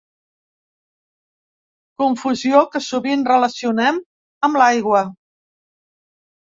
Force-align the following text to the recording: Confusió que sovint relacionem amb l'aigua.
Confusió 2.03 2.63
que 2.73 2.83
sovint 2.89 3.29
relacionem 3.31 4.03
amb 4.51 4.63
l'aigua. 4.63 5.09